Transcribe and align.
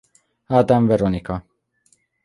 Ádám 0.57 0.83
Veronika. 0.91 1.35